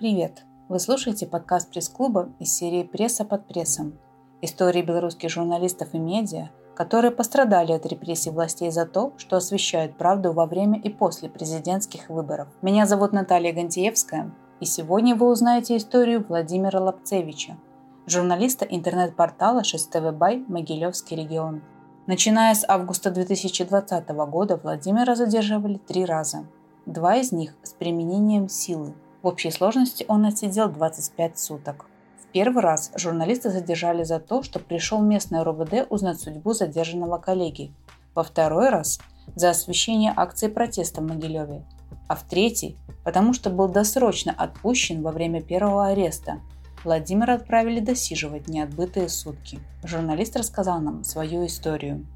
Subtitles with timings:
[0.00, 0.46] Привет!
[0.70, 3.98] Вы слушаете подкаст пресс-клуба из серии «Пресса под прессом».
[4.40, 10.32] Истории белорусских журналистов и медиа, которые пострадали от репрессий властей за то, что освещают правду
[10.32, 12.48] во время и после президентских выборов.
[12.62, 17.58] Меня зовут Наталья Гантиевская, и сегодня вы узнаете историю Владимира Лапцевича,
[18.06, 21.60] журналиста интернет-портала 6ТВ Бай «Могилевский регион».
[22.06, 26.46] Начиная с августа 2020 года Владимира задерживали три раза.
[26.86, 31.86] Два из них с применением силы– в общей сложности он отсидел 25 суток.
[32.22, 37.72] В первый раз журналисты задержали за то, что пришел местный РОВД узнать судьбу задержанного коллеги.
[38.14, 39.00] Во второй раз–
[39.36, 41.64] за освещение акции протеста в Могилеве.
[42.08, 46.40] А в третий– потому что был досрочно отпущен во время первого ареста.
[46.84, 49.58] Владимира отправили досиживать неотбытые сутки.
[49.84, 52.06] Журналист рассказал нам свою историю.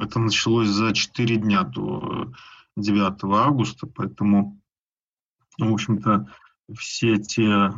[0.00, 2.32] Это началось за 4 дня до
[2.76, 4.58] 9 августа, поэтому
[5.58, 6.28] в общем-то,
[6.76, 7.72] все те,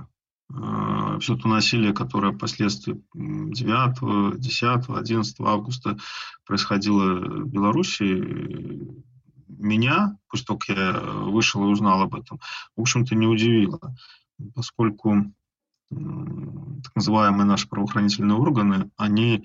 [0.52, 5.98] э, все то насилие, которое впоследствии 9, 10, 11 августа
[6.44, 8.98] происходило в Беларуси,
[9.48, 12.38] меня, после того, как я вышел и узнал об этом,
[12.76, 13.94] в общем-то, не удивило,
[14.54, 15.32] поскольку
[15.90, 19.44] так называемые наши правоохранительные органы, они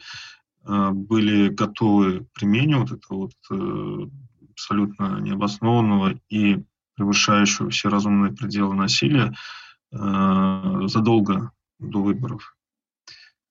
[0.65, 4.07] э, были готовы к применению вот этого вот э,
[4.51, 6.63] абсолютно необоснованного и
[6.95, 9.35] превышающего все разумные пределы насилия
[9.91, 12.55] э, задолго до выборов.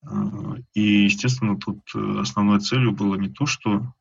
[0.05, 0.09] Э,
[0.75, 3.93] и, естественно, тут основной целью было не то, что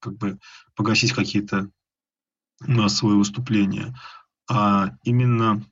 [0.00, 0.38] как бы
[0.74, 1.70] погасить какие-то
[2.60, 3.94] массовые выступления,
[4.50, 5.62] а именно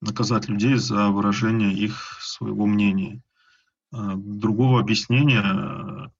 [0.00, 3.22] наказать людей за выражение их своего мнения.
[3.92, 6.12] Э, другого объяснения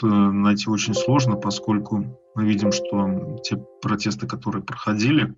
[0.00, 5.34] найти очень сложно, поскольку мы видим, что те протесты, которые проходили,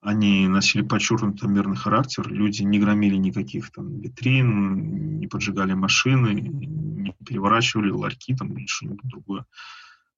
[0.00, 7.14] они носили подчеркнутый мирный характер, люди не громили никаких там витрин, не поджигали машины, не
[7.24, 9.46] переворачивали ларьки там или что-нибудь другое.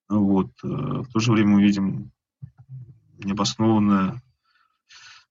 [0.08, 0.50] Вот.
[0.64, 2.10] Э, в то же время мы видим
[3.18, 4.20] необоснованное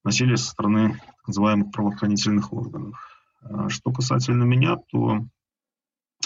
[0.04, 2.98] насилие со стороны так называемых правоохранительных органов.
[3.42, 5.26] А что касательно меня, то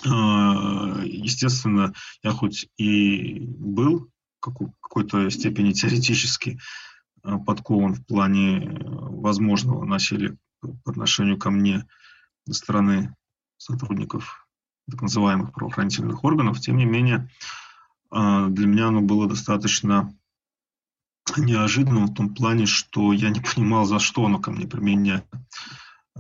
[0.06, 1.94] а, естественно,
[2.24, 6.60] я хоть и был какой-то степени теоретически
[7.24, 11.86] а, подкован в плане возможного насилия по отношению ко мне
[12.48, 13.16] со стороны
[13.58, 14.48] сотрудников
[14.90, 17.30] так называемых правоохранительных органов, тем не менее,
[18.10, 20.14] а, для меня оно было достаточно
[21.38, 25.28] неожиданным в том плане, что я не понимал, за что оно ко мне применяется.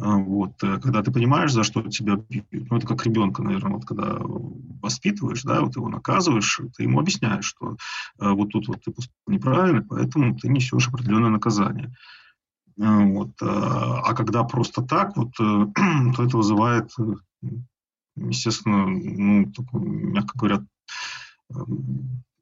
[0.01, 3.73] А, вот, э, когда ты понимаешь, за что тебя бьют, ну, это как ребенка, наверное,
[3.73, 4.17] вот когда
[4.81, 7.75] воспитываешь, да, вот его наказываешь, ты ему объясняешь, что
[8.19, 11.93] э, вот тут вот ты поступил неправильно, поэтому ты несешь определенное наказание.
[12.79, 16.91] А, вот, э, а когда просто так, вот, то это вызывает,
[18.15, 20.65] естественно, ну, такой, мягко говоря,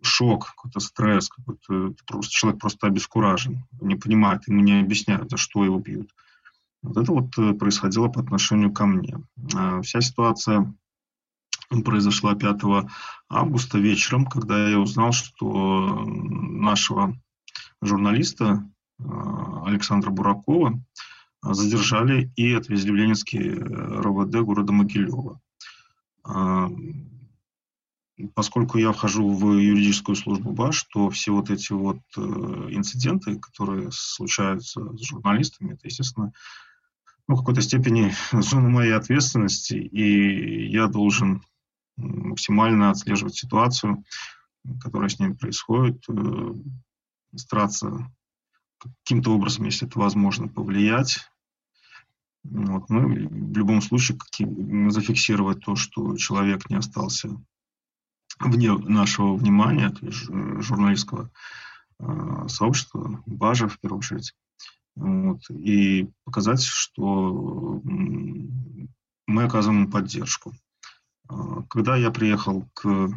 [0.01, 5.65] шок, какой-то стресс, какой-то просто, человек просто обескуражен, не понимает, ему не объясняют, за что
[5.65, 6.11] его бьют.
[6.83, 9.17] Вот это вот э, происходило по отношению ко мне.
[9.55, 10.73] А, вся ситуация
[11.83, 12.61] произошла 5
[13.29, 17.13] августа вечером, когда я узнал, что нашего
[17.81, 18.63] журналиста
[18.99, 20.79] а, Александра Буракова
[21.41, 25.39] задержали и отвезли в Ленинский э, РОВД города Могилева.
[28.33, 33.89] Поскольку я вхожу в юридическую службу БАШ, то все вот эти вот э, инциденты, которые
[33.91, 36.33] случаются с журналистами, это, естественно,
[37.27, 41.43] ну, в какой-то степени зона моей ответственности, и я должен
[41.95, 44.03] максимально отслеживать ситуацию,
[44.81, 46.53] которая с ними происходит, э,
[47.35, 48.11] стараться
[49.03, 51.19] каким-то образом, если это возможно, повлиять.
[52.43, 52.89] Вот.
[52.89, 54.17] Ну, в любом случае
[54.89, 57.29] зафиксировать то, что человек не остался
[58.39, 60.25] вне нашего внимания, то есть
[60.63, 61.29] журналистского
[61.99, 64.33] э, сообщества, БАЖа в первую очередь
[64.95, 70.53] вот, и показать, что мы оказываем поддержку.
[71.29, 73.09] А, когда я приехал к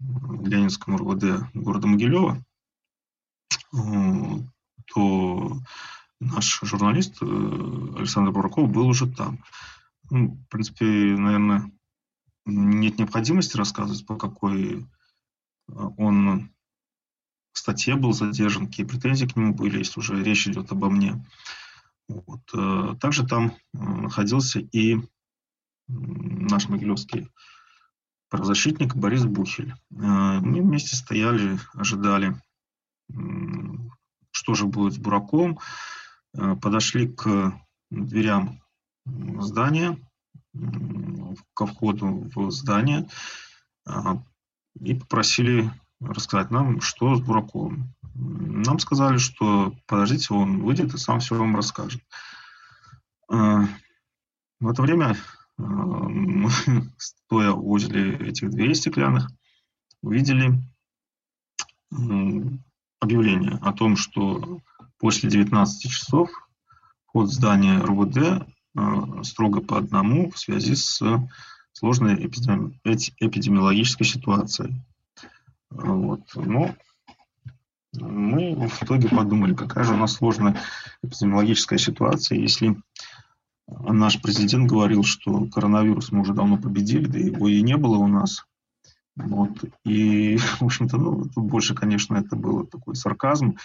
[0.00, 2.42] Ленинскому РВД города Могилева,
[4.92, 5.56] то
[6.20, 7.26] наш журналист э,
[7.96, 9.38] Александр Бураков был уже там.
[10.10, 11.70] Ну, в принципе, наверное,
[12.46, 14.86] нет необходимости рассказывать, по какой
[15.68, 16.50] он
[17.52, 21.24] статье был задержан, какие претензии к нему были, если уже речь идет обо мне.
[22.08, 22.40] Вот.
[22.54, 24.98] Э, также там э, находился и
[25.88, 27.28] наш могилевский
[28.28, 29.72] правозащитник Борис Бухель.
[29.72, 32.40] Э, мы вместе стояли, ожидали,
[34.30, 35.58] что же будет с Бураком.
[36.32, 37.60] подошли к
[37.90, 38.62] дверям
[39.04, 39.98] здания,
[41.54, 43.08] ко входу в здание
[44.80, 45.70] и попросили
[46.00, 47.94] рассказать нам, что с Бураковым.
[48.14, 52.02] Нам сказали, что подождите, он выйдет и сам все вам расскажет.
[53.28, 55.16] В это время
[55.56, 56.50] мы,
[56.98, 59.30] стоя возле этих дверей стеклянных,
[60.02, 60.60] увидели
[63.00, 64.60] объявление о том, что
[64.98, 66.30] после 19 часов
[67.06, 68.46] вход в здание РУВД
[69.22, 71.02] строго по одному в связи с
[71.72, 74.74] сложной эпидемиологической ситуацией.
[75.70, 76.22] Вот.
[76.34, 76.74] Но
[77.92, 80.56] мы в итоге подумали, какая же у нас сложная
[81.02, 82.76] эпидемиологическая ситуация, если
[83.66, 88.06] наш президент говорил, что коронавирус мы уже давно победили, да его и не было у
[88.06, 88.44] нас.
[89.16, 89.64] Вот.
[89.84, 93.56] И, в общем-то, ну, больше, конечно, это было такой сарказм.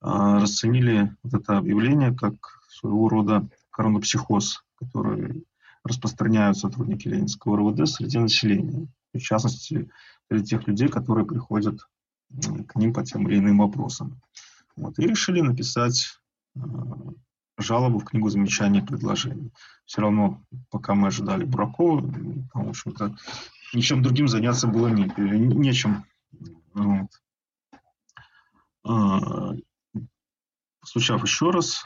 [0.00, 2.34] А, расценили вот это объявление как
[2.68, 3.48] своего рода
[3.78, 5.44] коронапсихоз, который
[5.84, 8.88] распространяют сотрудники Ленинского РУВД среди населения.
[9.14, 9.88] В частности,
[10.28, 11.78] среди тех людей, которые приходят
[12.66, 14.20] к ним по тем или иным вопросам.
[14.74, 14.98] Вот.
[14.98, 16.18] И решили написать
[16.56, 16.60] а,
[17.56, 19.52] жалобу в книгу замечаний и предложений.
[19.84, 22.02] Все равно, пока мы ожидали Буракова,
[22.52, 23.16] там, в общем-то,
[23.72, 26.04] ничем другим заняться было не, нечем.
[26.74, 27.10] Вот.
[28.84, 29.54] А,
[30.80, 31.84] постучав еще раз,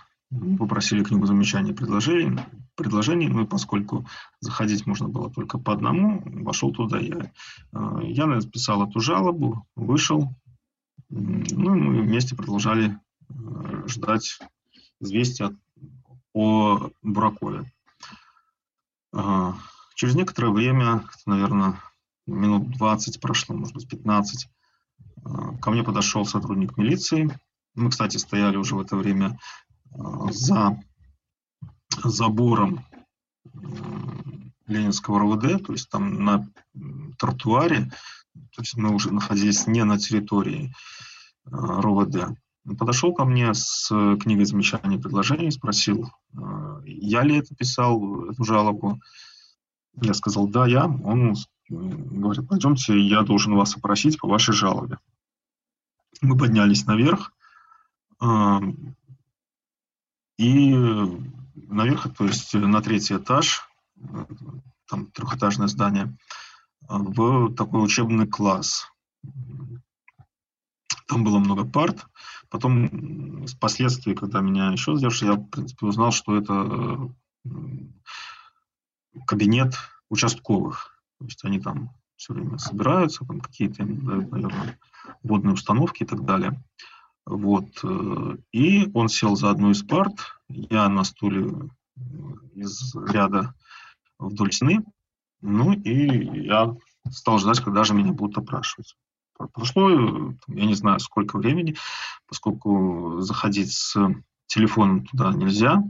[0.59, 2.41] попросили книгу замечаний и предложений,
[2.75, 4.07] предложений, ну и поскольку
[4.41, 7.31] заходить можно было только по одному, вошел туда я.
[7.73, 10.35] А, я написал эту жалобу, вышел,
[11.11, 12.99] ну и мы вместе продолжали
[13.29, 14.39] э, ждать
[15.01, 15.55] известия
[16.33, 17.71] о Буракове.
[19.95, 21.79] Через некоторое время, наверное,
[22.27, 24.49] минут 20 прошло, может быть, 15,
[25.61, 27.29] ко мне подошел сотрудник милиции.
[27.75, 29.39] Мы, кстати, стояли уже в это время
[29.95, 30.81] за
[32.05, 32.85] забором
[34.67, 36.49] Ленинского РОВД, то есть там на
[37.19, 37.91] тротуаре,
[38.35, 40.73] то есть мы уже находились не на территории
[41.45, 42.37] РОВД.
[42.79, 43.89] Подошел ко мне с
[44.21, 46.11] книгой замечаний и предложений, спросил,
[46.85, 49.01] я ли это писал, эту жалобу.
[50.01, 50.87] Я сказал, да, я.
[50.87, 51.35] Он
[51.69, 54.99] говорит, пойдемте, я должен вас опросить по вашей жалобе.
[56.21, 57.33] Мы поднялись наверх,
[60.39, 60.75] и
[61.55, 63.69] наверх, то есть на третий этаж,
[64.89, 66.17] там трехэтажное здание,
[66.89, 68.89] в такой учебный класс.
[71.07, 72.07] Там было много парт.
[72.49, 77.11] Потом, впоследствии, когда меня еще задержали, я, в принципе, узнал, что это
[79.27, 79.75] кабинет
[80.09, 81.03] участковых.
[81.19, 84.79] То есть они там все время собираются, там какие-то, наверное,
[85.23, 86.63] водные установки и так далее.
[87.25, 87.69] Вот.
[87.85, 91.71] Э, и он сел за одну из парт, я на стуле
[92.55, 93.55] из ряда
[94.19, 94.85] вдоль стены,
[95.41, 96.75] ну и я
[97.11, 98.97] стал ждать, когда же меня будут опрашивать.
[99.55, 99.91] Прошло,
[100.49, 101.77] я не знаю, сколько времени,
[102.29, 103.97] поскольку заходить с
[104.47, 105.83] телефоном туда нельзя.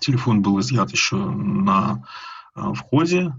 [0.00, 2.04] Телефон был изъят еще на
[2.56, 3.32] э, входе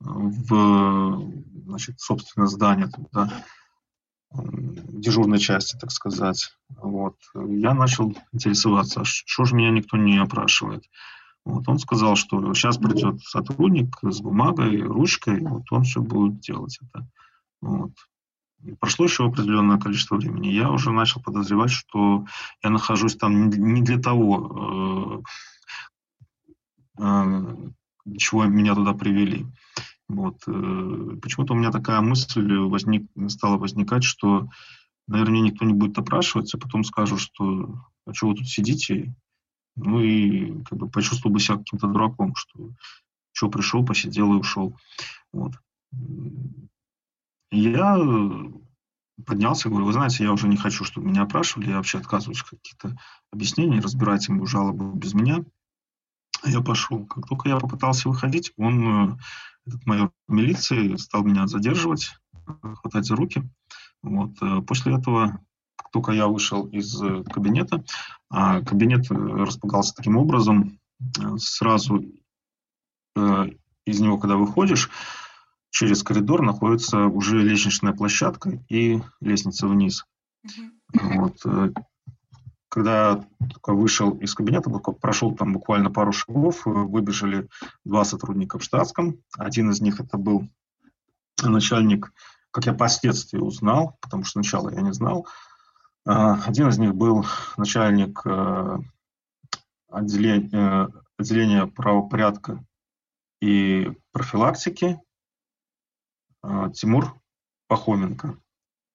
[0.00, 1.32] в
[1.64, 3.44] значит, собственно, здание туда,
[5.02, 6.54] дежурной части, так сказать.
[6.68, 7.16] Вот.
[7.34, 10.84] Я начал интересоваться, а что же меня никто не опрашивает.
[11.44, 16.78] Вот он сказал, что сейчас придет сотрудник с бумагой, ручкой, вот он все будет делать
[16.80, 17.06] это.
[17.60, 17.92] Вот.
[18.78, 20.48] Прошло еще определенное количество времени.
[20.48, 22.26] Я уже начал подозревать, что
[22.62, 25.22] я нахожусь там не для того,
[26.98, 27.56] э, э,
[28.18, 29.46] чего меня туда привели.
[30.08, 30.42] Вот.
[30.46, 34.48] Э, почему-то у меня такая мысль возник, стала возникать, что,
[35.06, 39.14] наверное, меня никто не будет опрашивать, а потом скажут, что а что вы тут сидите?
[39.76, 42.72] Ну и как бы почувствовал бы себя каким-то дураком, что
[43.32, 44.76] что пришел, посидел и ушел.
[45.32, 45.54] Вот.
[47.50, 47.98] Я
[49.26, 52.50] поднялся, говорю, вы знаете, я уже не хочу, чтобы меня опрашивали, я вообще отказываюсь от
[52.50, 52.96] каких-то
[53.30, 55.44] объяснений, разбирать ему жалобу без меня.
[56.44, 57.06] Я пошел.
[57.06, 59.16] Как только я попытался выходить, он, э,
[59.66, 63.42] этот майор милиции, стал меня задерживать, хватать за руки.
[64.02, 64.30] Вот.
[64.42, 65.40] Э, после этого,
[65.76, 67.84] как только я вышел из э, кабинета,
[68.30, 70.78] а кабинет располагался таким образом,
[71.36, 72.04] сразу
[73.14, 74.88] из него, когда выходишь,
[75.70, 80.06] через коридор находится уже лестничная площадка и лестница вниз.
[80.46, 81.18] Mm-hmm.
[81.18, 81.74] Вот
[82.72, 87.46] когда только вышел из кабинета, прошел там буквально пару шагов, э, выбежали
[87.84, 89.18] два сотрудника в штатском.
[89.36, 90.48] Один из них это был
[91.42, 92.10] начальник,
[92.52, 95.26] как я впоследствии узнал, потому что сначала я не знал.
[96.06, 98.78] А, один из них был начальник э,
[99.88, 102.64] отделение, отделение правопорядка
[103.40, 105.00] и профилактики
[106.74, 107.14] Тимур
[107.68, 108.36] Пахоменко.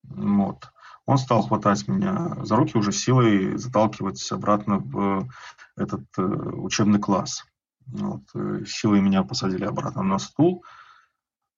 [0.04, 0.72] Вот.
[1.06, 5.30] Он стал хватать меня за руки уже силой, заталкивать обратно в
[5.78, 7.46] этот э, учебный класс.
[7.86, 8.24] Вот.
[8.36, 10.66] Э, силой меня посадили обратно на стул.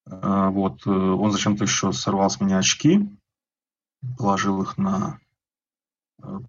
[0.09, 0.85] Э, вот.
[0.85, 3.09] Он зачем-то еще сорвал с меня очки,
[4.17, 5.19] положил их на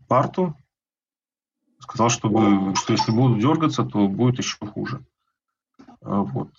[0.09, 0.57] парту,
[1.79, 5.05] сказал, чтобы, что если буду дергаться, то будет еще хуже.
[6.01, 6.53] Вот.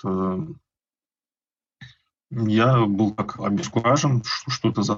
[2.32, 4.96] Я был так обескуражен, что, это за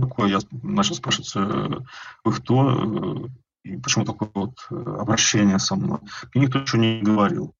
[0.00, 0.28] такое.
[0.28, 1.80] Я начал спрашивать, э,
[2.24, 3.28] вы кто, э,
[3.64, 6.00] и почему такое вот э, обращение со мной.
[6.34, 7.54] Мне никто ничего не говорил.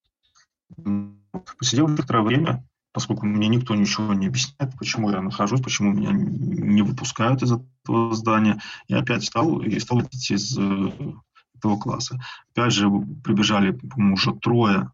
[1.58, 2.64] Посидел некоторое время,
[2.94, 8.14] поскольку мне никто ничего не объясняет, почему я нахожусь, почему меня не выпускают из этого
[8.14, 8.62] здания.
[8.88, 12.18] Я опять встал и стал идти из этого класса.
[12.52, 12.88] Опять же
[13.22, 14.90] прибежали, по-моему, уже трое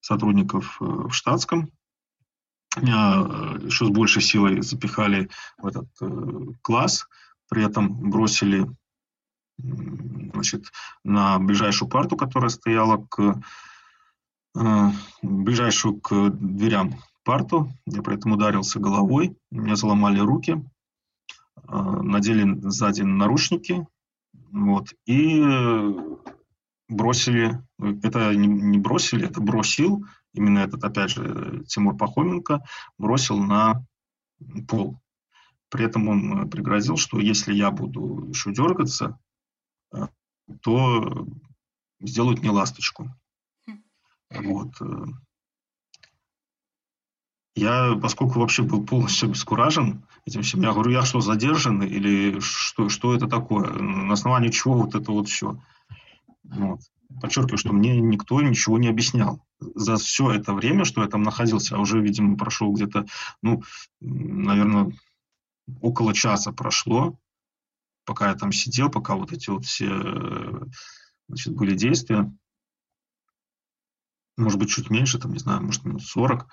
[0.00, 1.70] сотрудников в штатском,
[2.76, 7.06] меня э, еще с большей силой запихали в этот э, класс,
[7.48, 8.66] при этом бросили
[9.58, 10.70] значит,
[11.02, 13.40] на ближайшую парту, которая стояла к
[14.58, 14.90] э,
[15.22, 17.70] ближайшую к дверям парту.
[17.86, 20.64] Я при этом ударился головой, меня заломали руки,
[21.68, 23.86] надели сзади наручники,
[24.52, 25.42] вот, и
[26.88, 32.62] бросили, это не, бросили, это бросил именно этот, опять же, Тимур Пахоменко
[32.98, 33.84] бросил на
[34.68, 35.00] пол.
[35.68, 39.18] При этом он э, пригрозил, что если я буду еще дергаться,
[39.92, 40.06] э,
[40.62, 41.26] то
[42.00, 43.10] сделают мне ласточку.
[43.66, 43.82] Хм.
[44.30, 44.74] Вот.
[47.56, 52.90] Я, поскольку вообще был полностью обескуражен этим всем, я говорю, я что, задержан или что,
[52.90, 53.70] что это такое?
[53.70, 55.58] На основании чего вот это вот все?
[56.44, 56.80] Вот.
[57.22, 61.76] Подчеркиваю, что мне никто ничего не объяснял за все это время, что я там находился,
[61.76, 63.06] а уже, видимо, прошел где-то,
[63.40, 63.62] ну,
[64.00, 64.92] наверное,
[65.80, 67.18] около часа прошло,
[68.04, 69.88] пока я там сидел, пока вот эти вот все,
[71.26, 72.30] значит, были действия.
[74.36, 76.46] Может быть, чуть меньше, там, не знаю, может, минут 40.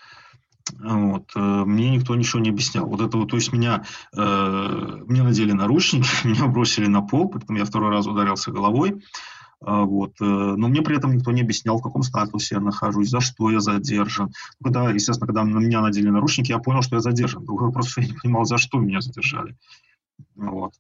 [0.79, 1.31] Вот.
[1.35, 2.85] Э, мне никто ничего не объяснял.
[2.85, 3.83] Вот это вот, то есть меня,
[4.15, 9.03] э, мне надели наручники, меня бросили на пол, потом я второй раз ударился головой.
[9.65, 10.13] А, вот.
[10.19, 13.49] Э, но мне при этом никто не объяснял, в каком статусе я нахожусь, за что
[13.49, 14.31] я задержан.
[14.61, 17.45] Когда, естественно, когда на меня надели наручники, я понял, что я задержан.
[17.45, 19.57] Другой вопрос, я не понимал, за что меня задержали.
[20.35, 20.73] Вот.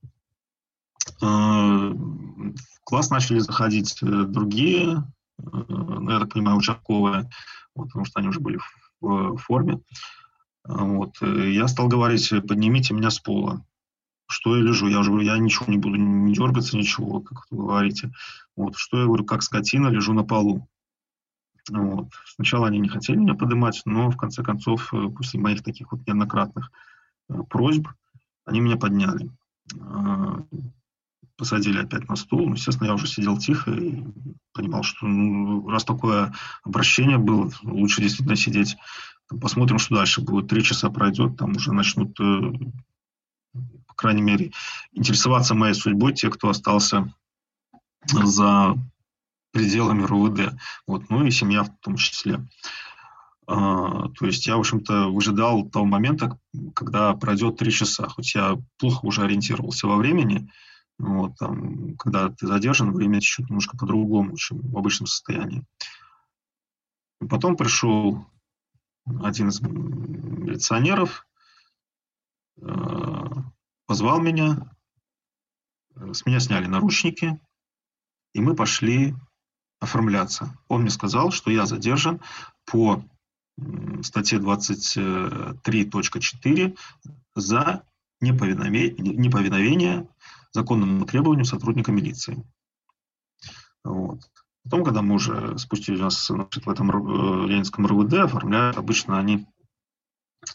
[1.21, 5.03] Э, в класс начали заходить э, другие,
[5.37, 7.29] ну, я так понимаю, участковые,
[7.75, 8.59] вот, потому что они уже были
[9.37, 9.79] форме.
[10.65, 11.15] Вот.
[11.21, 13.63] Я стал говорить, поднимите меня с пола
[14.33, 14.87] что я лежу.
[14.87, 18.11] Я уже говорю, я ничего не буду, не дергаться, ничего, как вы говорите.
[18.55, 20.67] Вот, что я говорю, как скотина, лежу на полу.
[21.69, 22.09] Вот.
[22.25, 26.05] Сначала они не хотели меня поднимать, но в конце концов, э, после моих таких вот
[26.05, 26.71] неоднократных
[27.29, 27.87] э, просьб,
[28.45, 29.29] они меня подняли.
[31.43, 32.47] Э, посадили опять на стул.
[32.47, 34.03] Ну, естественно, я уже сидел тихо и
[34.53, 36.33] понимал, что ну, раз такое
[36.63, 38.77] обращение было, лучше действительно сидеть.
[39.41, 40.47] Посмотрим, что дальше будет.
[40.47, 42.17] Три часа пройдет, там уже начнут
[43.87, 44.51] по крайней мере,
[44.93, 47.13] интересоваться моей судьбой те, кто остался
[48.07, 48.75] за
[49.51, 50.55] пределами РУВД.
[50.87, 52.43] Вот, ну и семья в том числе.
[53.45, 56.39] А, то есть я, в общем-то, выжидал того момента,
[56.73, 60.49] когда пройдет три часа, хоть я плохо уже ориентировался во времени,
[61.03, 65.65] вот, там, когда ты задержан, время течет немножко по-другому, чем в обычном состоянии.
[67.21, 68.25] И потом пришел
[69.21, 71.27] один из милиционеров,
[72.61, 73.43] а,
[73.85, 74.71] позвал меня,
[75.95, 77.37] э, с меня сняли наручники,
[78.33, 79.13] и мы пошли
[79.79, 80.57] оформляться.
[80.69, 82.21] Он мне сказал, что я задержан
[82.65, 83.03] по
[84.01, 86.77] статье 23.4
[87.35, 87.83] за
[88.21, 90.07] неповиновение, неповиновение
[90.53, 92.43] законному требованию сотрудника милиции.
[93.83, 94.21] Вот.
[94.63, 99.19] Потом, когда мы уже спустились у нас значит, в этом э, Ленинском РВД, оформляют обычно
[99.19, 99.45] они,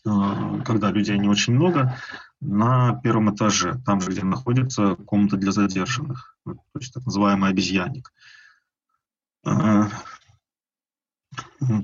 [0.06, 1.98] э, когда людей не очень много,
[2.40, 8.12] на первом этаже, там же, где находится комната для задержанных, то есть так называемый обезьянник.
[9.44, 9.88] А,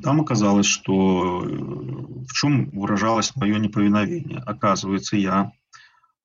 [0.02, 4.38] там оказалось, что э, в чем выражалось мое неповиновение.
[4.38, 5.52] Оказывается, я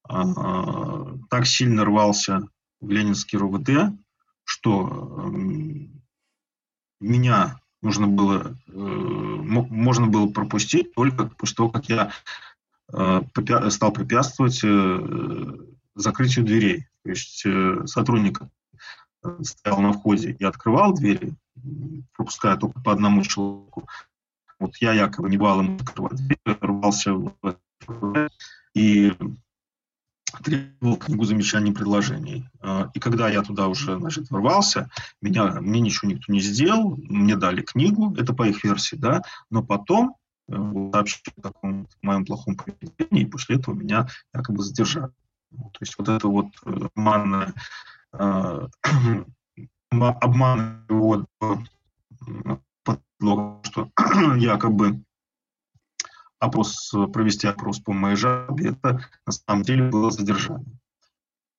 [0.09, 2.41] так сильно рвался
[2.81, 3.95] в Ленинский РУВД,
[4.43, 5.31] что
[6.99, 12.11] меня нужно было, э, можно было пропустить только после того, как я
[12.91, 13.21] Э,
[13.69, 15.57] стал препятствовать э,
[15.95, 16.87] закрытию дверей.
[17.03, 17.45] То есть
[17.89, 18.41] сотрудник
[19.41, 21.33] стоял на входе и открывал двери,
[22.13, 23.87] пропуская только по одному человеку,
[24.59, 27.33] вот я якобы не давал ему открывать дверь, рвался в
[28.73, 29.13] и
[30.43, 32.49] требовал книгу замечаний и предложений.
[32.61, 34.89] А, и когда я туда уже, значит, ворвался,
[35.21, 39.63] меня, мне ничего никто не сделал, мне дали книгу, это по их версии, да, но
[39.63, 40.15] потом
[40.47, 40.55] э,
[40.93, 45.11] сообщили о таком моем плохом поведении, и после этого меня якобы задержали.
[45.51, 47.53] То есть вот это вот э, обманное,
[48.13, 48.67] э,
[49.91, 51.25] обман вот,
[53.63, 53.89] что
[54.37, 55.01] якобы
[56.39, 60.79] опрос, провести опрос по моей жалобе, это на самом деле было задержание.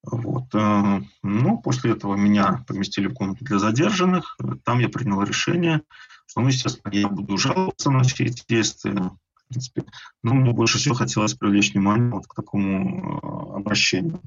[0.03, 0.55] Вот.
[0.55, 4.37] Э, ну, после этого меня поместили в комнату для задержанных.
[4.65, 5.83] Там я принял решение,
[6.27, 8.95] что, ну, естественно, я буду жаловаться на все эти действия.
[8.95, 9.85] В принципе.
[10.23, 14.21] Но мне больше всего хотелось привлечь внимание вот к такому э, обращению.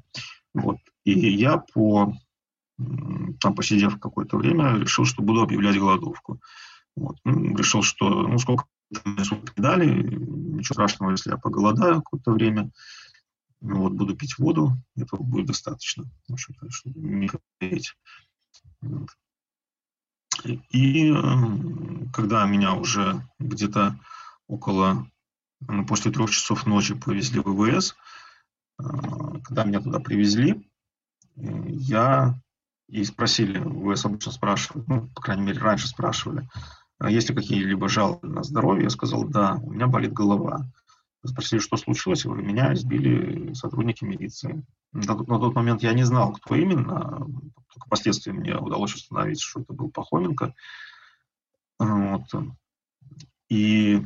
[0.53, 0.77] Вот.
[1.05, 2.13] И я, по,
[2.77, 6.39] там, посидев какое-то время, решил, что буду объявлять голодовку.
[6.95, 7.17] Вот.
[7.23, 8.65] Ну, решил, что ну, сколько
[9.23, 12.71] суток дали, ничего страшного, если я поголодаю какое-то время,
[13.61, 17.29] ну, вот буду пить воду, этого будет достаточно, в общем-то, чтобы не.
[18.81, 19.09] Вот.
[20.45, 23.99] И эм, когда меня уже где-то
[24.47, 25.07] около,
[25.61, 27.95] ну, после трех часов ночи повезли в ВВС,
[28.79, 28.83] э,
[29.43, 30.69] когда меня туда привезли,
[31.35, 32.39] я
[32.87, 36.47] и спросили, ВВС обычно спрашивают, ну, по крайней мере, раньше спрашивали,
[37.01, 38.85] есть ли какие-либо жалобы на здоровье?
[38.85, 40.65] Я сказал, да, у меня болит голова.
[41.25, 42.25] Спросили, что случилось?
[42.25, 44.65] Говорю, меня избили сотрудники милиции.
[44.91, 47.25] На, на тот момент я не знал, кто именно.
[47.73, 50.53] Только впоследствии мне удалось установить, что это был Пахоменко.
[51.79, 52.25] Вот.
[53.49, 54.05] И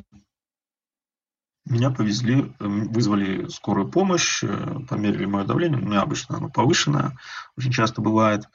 [1.65, 4.44] меня повезли, вызвали скорую помощь,
[4.88, 5.79] померили мое давление.
[5.79, 7.17] У меня обычно оно повышенное,
[7.58, 8.48] очень часто бывает.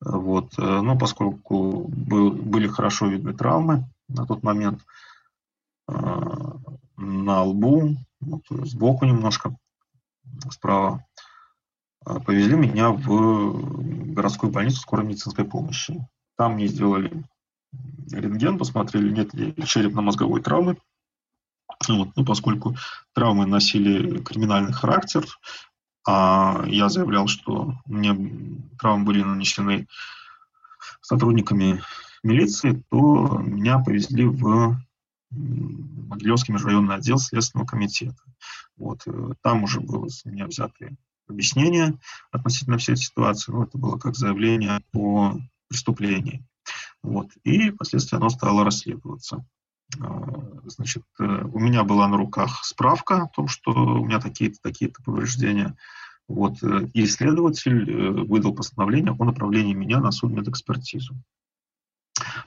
[0.00, 0.58] Вот.
[0.58, 4.84] Э, но поскольку был, были хорошо видны травмы на тот момент
[5.88, 5.92] э,
[6.96, 9.56] на лбу, вот, сбоку немножко,
[10.50, 11.04] справа,
[12.06, 16.06] э, повезли меня в городскую больницу скорой медицинской помощи.
[16.36, 17.24] Там мне сделали
[18.10, 20.76] рентген, посмотрели, нет ли черепно-мозговой травмы.
[21.88, 22.76] Вот, ну, поскольку
[23.12, 25.26] травмы носили криминальный характер,
[26.06, 28.14] а я заявлял, что мне
[28.78, 29.88] травмы были нанесены
[31.00, 31.82] сотрудниками
[32.22, 34.78] милиции, то меня повезли в
[35.30, 38.22] Могилевский межрайонный отдел Следственного комитета.
[38.76, 39.02] Вот.
[39.06, 40.96] Э, там уже было с меня взяты
[41.28, 41.98] объяснения
[42.30, 43.52] относительно всей ситуации.
[43.52, 45.34] Ну, это было как заявление о
[45.68, 46.44] преступлении.
[47.02, 47.30] Вот.
[47.44, 49.44] И впоследствии оно стало расследоваться.
[50.00, 54.58] А, значит, э, у меня была на руках справка о том, что у меня такие-то
[54.62, 55.76] такие-то повреждения.
[56.28, 56.62] Вот.
[56.62, 61.14] Э, и следователь э, выдал постановление о направлении меня на судмедэкспертизу.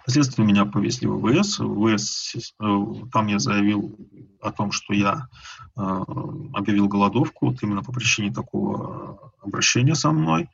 [0.02, 1.60] Впоследствии меня повезли в ВВС.
[1.60, 3.96] В ВВС там я заявил
[4.42, 5.28] о том, что я
[5.76, 10.50] объявил голодовку вот именно по причине такого обращения со мной.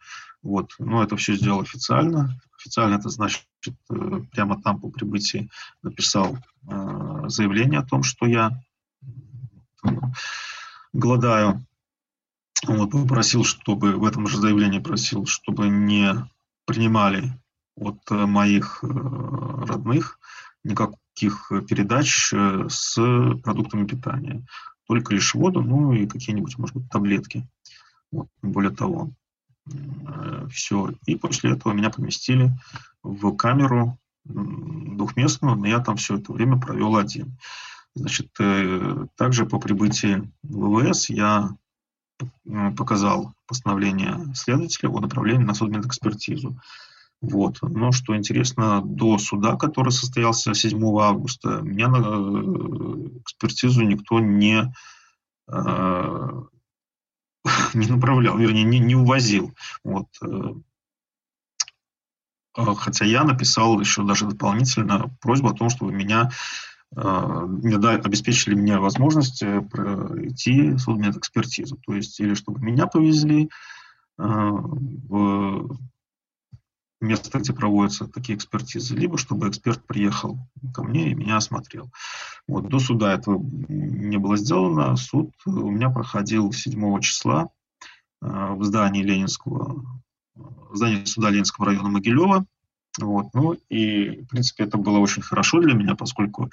[0.45, 0.75] Вот.
[0.77, 2.39] Но это все сделал официально.
[2.59, 5.49] Официально это значит, э, прямо там по прибытии
[5.81, 6.37] написал
[6.69, 8.51] э, заявление о том, что я
[9.83, 9.89] э,
[10.93, 11.65] голодаю.
[12.67, 16.13] Вот, попросил, чтобы в этом же заявлении просил, чтобы не
[16.65, 17.33] принимали
[17.75, 20.19] от моих родных
[20.63, 22.95] никаких передач с
[23.43, 24.45] продуктами питания.
[24.87, 27.47] Только лишь воду, ну и какие-нибудь, может быть, таблетки.
[28.11, 29.11] Вот, более того.
[29.71, 30.91] Э, все.
[31.05, 32.51] И после этого меня поместили
[33.03, 37.37] в камеру двухместную, но я там все это время провел один.
[37.93, 41.55] Значит, э, также по прибытии в ВВС я
[42.19, 46.59] э, показал постановление следователя о направлении на судмедэкспертизу.
[47.21, 47.59] Вот.
[47.61, 51.97] Но что интересно, до суда, который состоялся 7 августа, меня на
[53.19, 54.73] экспертизу никто не
[57.73, 59.53] не направлял, вернее, не, не увозил.
[59.83, 60.07] Вот.
[60.21, 60.53] Э,
[62.55, 66.29] а, хотя я написал еще даже дополнительно просьбу о том, чтобы меня
[66.95, 71.77] э, мне да, обеспечили мне возможность э, пройти судмедэкспертизу.
[71.85, 73.49] То есть, или чтобы меня повезли
[77.01, 80.37] место, где проводятся такие экспертизы, либо чтобы эксперт приехал
[80.73, 81.91] ко мне и меня осмотрел.
[82.47, 84.95] Вот, до суда этого не было сделано.
[84.95, 87.49] Суд у меня проходил 7 числа
[88.21, 90.01] э, в здании Ленинского,
[90.35, 92.45] в здании суда Ленинского района Могилева.
[92.99, 96.49] Вот, ну и, в принципе, это было очень хорошо для меня, поскольку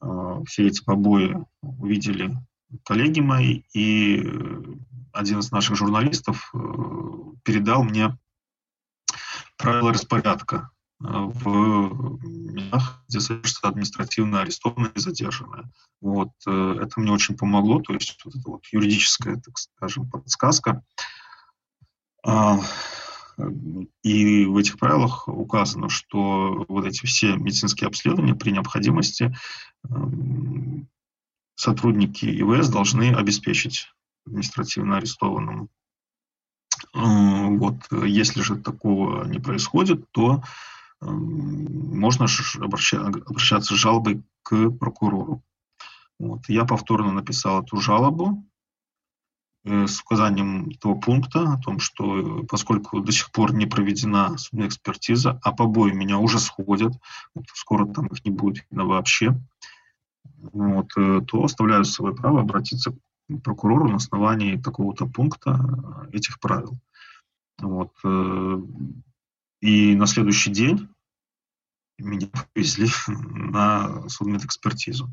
[0.00, 2.34] э, все эти побои увидели
[2.84, 4.26] коллеги мои, и
[5.12, 6.58] один из наших журналистов э,
[7.44, 8.16] передал мне
[9.56, 15.70] правила распорядка в местах, где содержатся административно арестованные и задержанные.
[16.00, 20.82] Вот, это мне очень помогло, то есть вот эта вот юридическая, так скажем, подсказка.
[22.26, 22.58] А,
[24.02, 29.34] и в этих правилах указано, что вот эти все медицинские обследования при необходимости
[29.88, 30.88] эм,
[31.54, 33.88] сотрудники ИВС должны обеспечить
[34.26, 35.68] административно арестованному.
[36.94, 36.98] Э,
[37.56, 40.42] вот, если же такого не происходит, то
[41.00, 42.26] можно
[42.60, 45.42] обращаться с жалобой к прокурору.
[46.18, 46.48] Вот.
[46.48, 48.46] Я повторно написал эту жалобу,
[49.64, 54.36] Э, с указанием этого пункта о том, что э, поскольку до сих пор не проведена
[54.36, 56.92] судебная экспертиза, а побои меня уже сходят,
[57.34, 59.40] вот скоро там их не будет видно вообще,
[60.52, 62.96] вот, э, то оставляю свое право обратиться к
[63.42, 66.78] прокурору на основании такого-то пункта этих правил.
[67.58, 67.92] Вот.
[69.60, 70.88] И на следующий день
[71.98, 75.10] меня повезли на судебную экспертизу.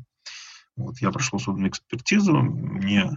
[0.76, 3.10] Вот, я прошел судебную экспертизу, мне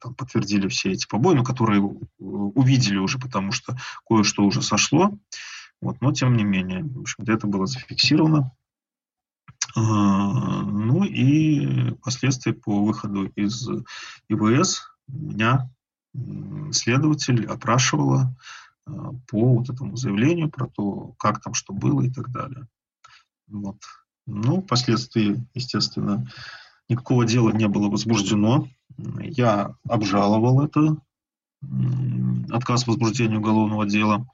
[0.00, 1.80] там, подтвердили все эти побои, но которые
[2.18, 3.76] увидели уже, потому что
[4.06, 5.16] кое-что уже сошло.
[5.80, 8.52] Вот, но тем не менее, в общем это было зафиксировано.
[9.74, 13.68] А, ну и впоследствии по выходу из
[14.28, 15.70] ИВС меня
[16.72, 18.34] следователь опрашивала
[18.86, 22.66] а, по вот этому заявлению про то, как там что было и так далее.
[23.46, 23.78] Вот.
[24.26, 26.30] Ну, впоследствии, естественно,
[26.88, 28.68] никакого дела не было возбуждено.
[28.96, 30.96] Я обжаловал это,
[32.50, 34.26] отказ в возбуждении уголовного дела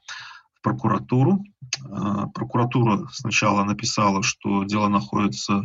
[0.65, 1.43] прокуратуру.
[1.89, 5.63] А, прокуратура сначала написала, что дело находится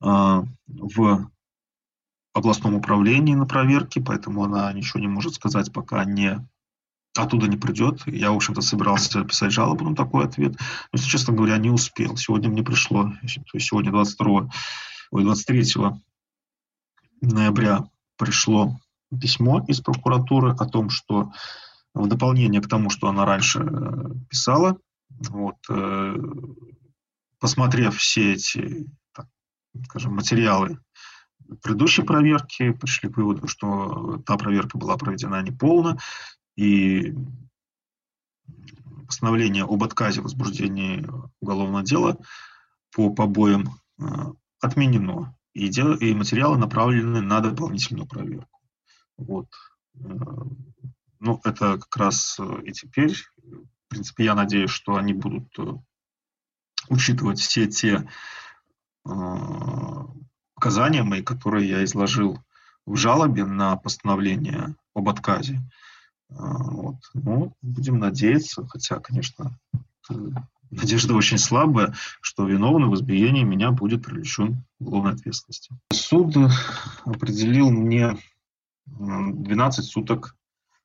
[0.00, 1.30] а, в
[2.32, 6.46] областном управлении на проверке, поэтому она ничего не может сказать, пока не
[7.16, 8.02] оттуда не придет.
[8.06, 12.16] Я, в общем-то, собирался писать жалобу на такой ответ, но, если честно говоря, не успел.
[12.16, 14.50] Сегодня мне пришло, то есть сегодня 22
[15.10, 15.64] ой, 23
[17.20, 17.84] ноября
[18.16, 18.78] пришло
[19.20, 21.32] письмо из прокуратуры о том, что
[21.94, 24.78] в дополнение к тому, что она раньше э, писала,
[25.20, 26.16] вот, э,
[27.38, 29.26] посмотрев все эти, так,
[29.84, 30.78] скажем, материалы
[31.62, 35.98] предыдущей проверки, пришли к выводу, что та проверка была проведена неполно,
[36.56, 37.14] и
[39.06, 41.06] постановление об отказе в возбуждении
[41.40, 42.18] уголовного дела
[42.92, 44.04] по побоям э,
[44.60, 48.60] отменено, и, дел, и материалы направлены на дополнительную проверку.
[49.16, 49.46] Вот.
[51.24, 55.72] Ну, это как раз э, и теперь, в принципе, я надеюсь, что они будут э,
[56.90, 58.06] учитывать все те
[60.54, 62.38] показания мои, которые я изложил
[62.86, 65.60] в жалобе на постановление об отказе.
[66.28, 66.96] Вот.
[67.12, 69.58] Ну, будем надеяться, хотя, конечно,
[70.70, 75.74] надежда очень слабая, что виновный в избиении меня будет привлечен к уголовной ответственности.
[75.92, 76.34] Суд
[77.04, 78.16] определил мне
[78.86, 80.34] 12 суток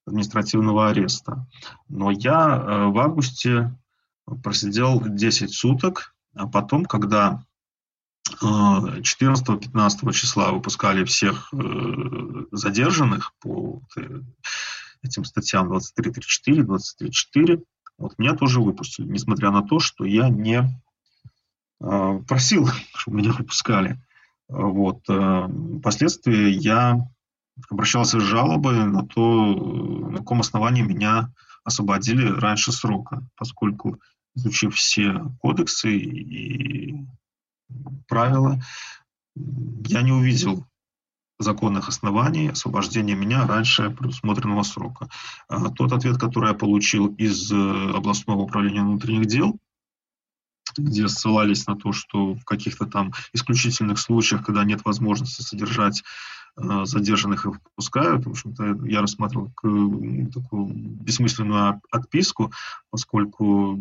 [0.09, 1.47] административного ареста.
[1.87, 3.73] Но я э, в августе
[4.43, 7.43] просидел 10 суток, а потом, когда
[8.27, 11.57] 14-15 э, числа выпускали всех э,
[12.51, 13.81] задержанных по
[15.01, 17.63] этим статьям 23.34, 23.4,
[17.97, 20.69] вот меня тоже выпустили, несмотря на то, что я не
[21.79, 24.01] просил, чтобы меня выпускали.
[24.49, 25.03] Вот.
[25.79, 26.99] Впоследствии я
[27.69, 29.45] обращался с жалобой на то,
[30.11, 31.31] на каком основании меня
[31.63, 33.99] освободили раньше срока, поскольку,
[34.35, 37.05] изучив все кодексы и
[38.07, 38.59] правила,
[39.35, 40.65] я не увидел
[41.39, 45.09] законных оснований освобождения меня раньше предусмотренного срока.
[45.47, 49.57] А, тот ответ, который я получил из э, областного управления внутренних дел,
[50.79, 56.03] где ссылались на то, что в каких-то там исключительных случаях, когда нет возможности содержать
[56.57, 62.51] э, задержанных и выпускают, в общем-то, я рассматривал как такую бессмысленную отписку,
[62.89, 63.79] поскольку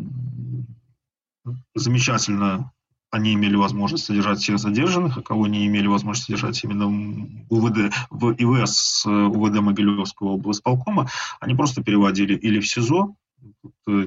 [1.75, 2.73] замечательно
[3.11, 7.95] они имели возможность содержать всех задержанных, а кого не имели возможность содержать именно в УВД,
[8.11, 11.09] в ИВС УВД Могилевского облсполкома,
[11.41, 13.28] они просто переводили или в СИЗО, э,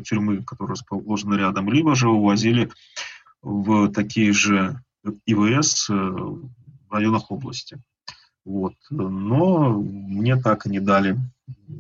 [0.04, 2.70] тюрьмы, которые расположены рядом, либо же увозили
[3.42, 4.82] в такие же
[5.26, 6.52] ИВС э, в
[6.92, 7.82] районах области.
[8.46, 8.76] Вот.
[8.90, 11.18] Но мне так и не дали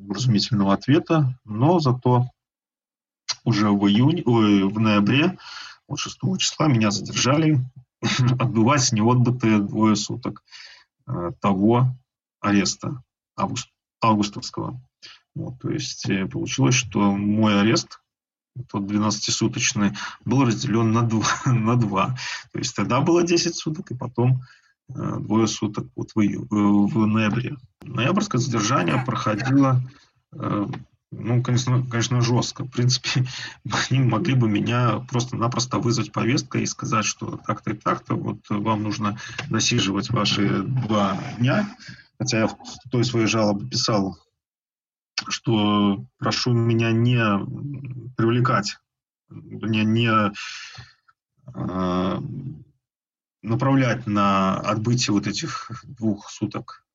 [0.09, 2.27] разумительного ответа, но зато
[3.43, 5.37] уже в июне, ой, в ноябре
[5.87, 7.59] вот 6 числа меня задержали,
[8.39, 10.43] отбывать неотбытые двое суток
[11.07, 11.95] э, того
[12.39, 13.03] ареста
[13.35, 13.69] август,
[14.01, 14.81] августовского.
[15.35, 17.99] Вот, то есть э, получилось, что мой арест
[18.69, 22.17] тот 12-суточный, был разделен на два, на два.
[22.51, 24.41] То есть тогда было 10 суток, и потом
[24.89, 27.55] э, двое суток вот в, ию, в ноябре.
[27.83, 29.81] Ноябрьское задержание проходило
[31.11, 32.63] ну, конечно, конечно, жестко.
[32.63, 33.25] В принципе,
[33.89, 38.83] они могли бы меня просто-напросто вызвать повесткой и сказать, что так-то и так-то, вот вам
[38.83, 39.17] нужно
[39.49, 41.69] насиживать ваши два дня.
[42.17, 42.55] Хотя я в
[42.89, 44.17] той своей жалобе писал,
[45.27, 47.21] что прошу меня не
[48.15, 48.77] привлекать,
[49.29, 50.31] не, не
[51.55, 52.21] э,
[53.41, 56.85] направлять на отбытие вот этих двух суток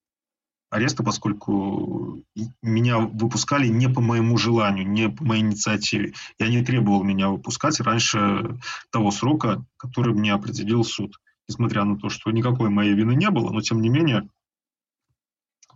[0.71, 2.23] ареста, поскольку
[2.63, 6.15] меня выпускали не по моему желанию, не по моей инициативе.
[6.39, 8.59] Я не требовал меня выпускать раньше
[8.91, 11.19] того срока, который мне определил суд.
[11.49, 14.29] Несмотря на то, что никакой моей вины не было, но тем не менее,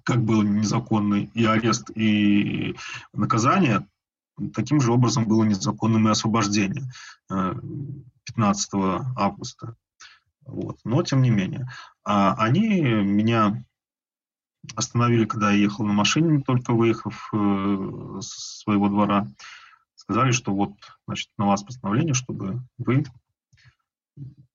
[0.04, 2.76] как был незаконный и арест, и
[3.12, 3.86] наказание,
[4.54, 6.84] таким же образом было незаконным и освобождение
[7.28, 9.76] 15 э, августа.
[10.46, 10.78] Вот.
[10.84, 11.68] Но тем не менее.
[12.04, 13.62] А они меня
[14.74, 19.26] остановили, когда я ехал на машине, только выехав э, с своего двора.
[19.94, 20.72] Сказали, что вот,
[21.06, 23.04] значит, на вас постановление, чтобы вы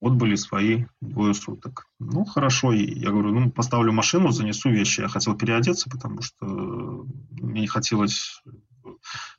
[0.06, 1.88] отбыли свои двое суток.
[2.00, 5.02] Ну, хорошо, я говорю, ну, поставлю машину, занесу вещи.
[5.02, 6.46] Я хотел переодеться, потому что
[7.32, 8.42] мне не хотелось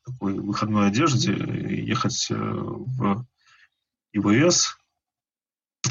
[0.05, 3.26] такой выходной одежде ехать э, в
[4.12, 4.76] ИВС,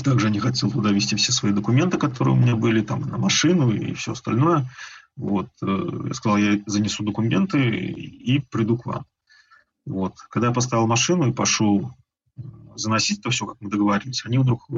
[0.04, 3.72] также не хотел туда вести все свои документы, которые у меня были, там, на машину
[3.72, 4.70] и все остальное.
[5.16, 5.48] Вот.
[5.62, 9.06] Э, я сказал, я занесу документы и приду к вам.
[9.86, 10.16] Вот.
[10.30, 11.92] Когда я поставил машину и пошел
[12.76, 14.76] заносить это все, как мы договорились, они вдруг э,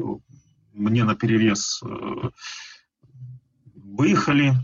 [0.73, 2.29] мне на перерез э,
[3.75, 4.55] выехали,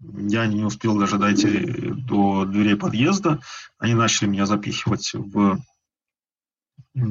[0.00, 3.40] я не успел даже дойти до дверей подъезда.
[3.78, 5.60] Они начали меня запихивать в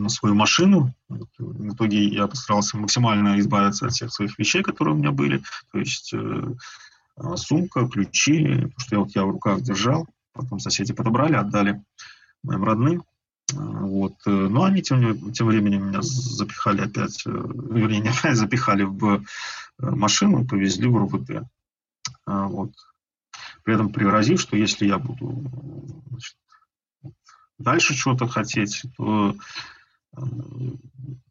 [0.07, 0.93] свою машину.
[1.07, 5.43] В итоге я постарался максимально избавиться от всех своих вещей, которые у меня были.
[5.71, 6.55] То есть э,
[7.15, 10.07] а, сумка, ключи, потому что я вот я в руках держал.
[10.33, 11.83] Потом соседи подобрали, отдали
[12.43, 13.03] моим родным.
[13.53, 14.15] Вот.
[14.25, 19.15] Э, но они тем, тем временем меня запихали опять, э, вернее, не опять запихали в
[19.15, 19.21] э,
[19.77, 21.43] машину повезли в РУВД.
[22.25, 22.71] А, вот.
[23.63, 26.35] При этом пригрозив, что если я буду значит,
[27.57, 29.35] дальше что-то хотеть, то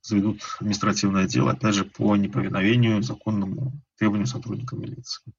[0.03, 5.33] заведут административное дело, опять же, по неповиновению законному требованию сотрудника милиции.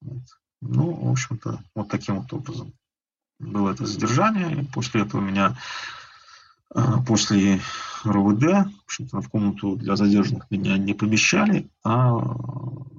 [0.00, 0.22] Вот.
[0.60, 2.72] Ну, в общем-то, вот таким вот образом
[3.42, 4.62] было это задержание.
[4.62, 5.56] И после этого меня,
[6.74, 7.60] э, после
[8.04, 8.68] РУВД,
[9.12, 12.18] в комнату для задержанных меня не помещали, а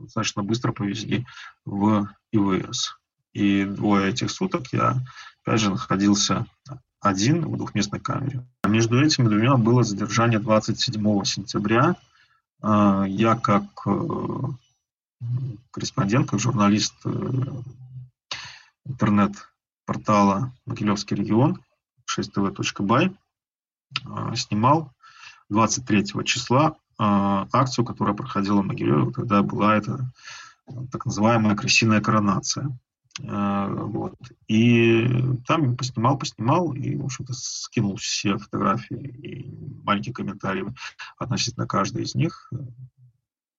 [0.03, 1.25] достаточно быстро повезли
[1.65, 2.97] в ИВС.
[3.34, 5.01] И двое этих суток я,
[5.43, 6.45] опять же, находился
[6.99, 8.45] один в двухместной камере.
[8.62, 11.95] А между этими двумя было задержание 27 сентября.
[12.62, 14.39] А, я как э,
[15.71, 17.10] корреспондент, как журналист э,
[19.83, 21.61] интернет-портала «Могилевский регион»
[22.09, 23.15] 6tv.by
[24.05, 24.91] а, снимал
[25.49, 30.11] 23 числа акцию, которая проходила в Могилеве, когда была эта
[30.91, 32.77] так называемая крысиная коронация.
[33.27, 34.15] А, вот.
[34.47, 35.07] И
[35.47, 40.65] там поснимал, поснимал, и, в общем-то, скинул все фотографии и маленькие комментарии
[41.17, 42.51] относительно каждой из них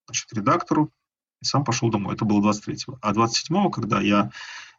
[0.06, 0.90] значит, редактору,
[1.42, 2.14] и сам пошел домой.
[2.14, 2.98] Это было 23-го.
[3.02, 4.30] А 27-го, когда я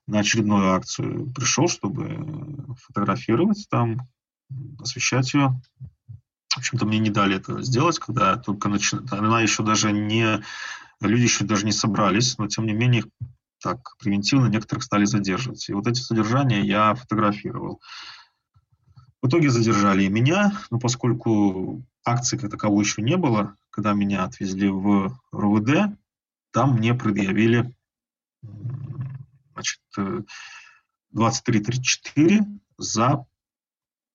[0.08, 4.08] на очередную акцию пришел, чтобы фотографировать там,
[4.80, 5.60] освещать ее,
[6.56, 9.06] в общем-то, мне не дали это сделать, когда только начинала.
[9.12, 10.42] Она еще даже не...
[11.02, 13.04] Люди еще даже не собрались, но, тем не менее,
[13.62, 15.68] так превентивно некоторых стали задерживать.
[15.68, 17.82] И вот эти содержания я фотографировал.
[19.22, 24.24] В итоге задержали и меня, но поскольку акции как таковой еще не было, когда меня
[24.24, 25.98] отвезли в РУВД,
[26.52, 27.76] там мне предъявили
[29.56, 29.80] значит,
[31.16, 32.42] 23-34
[32.78, 33.26] за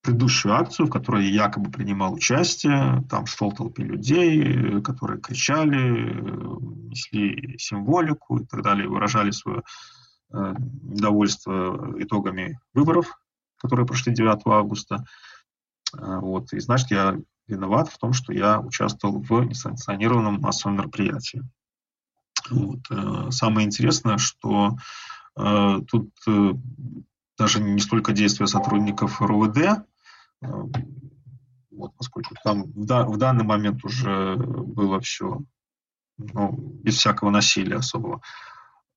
[0.03, 7.59] предыдущую акцию, в которой я якобы принимал участие, там шел толпе людей, которые кричали, несли
[7.59, 9.62] символику и так далее, выражали свое
[10.33, 13.20] э, недовольство итогами выборов,
[13.59, 15.05] которые прошли 9 августа.
[15.98, 16.53] Э, вот.
[16.55, 21.42] И значит, я виноват в том, что я участвовал в несанкционированном массовом мероприятии.
[22.48, 22.81] Вот.
[22.90, 24.76] Э, самое интересное, что
[25.88, 26.11] тут
[27.38, 29.85] даже не столько действия сотрудников РУВД,
[31.81, 35.40] вот, поскольку там в, да, в данный момент уже было все
[36.18, 38.20] ну, без всякого насилия особого.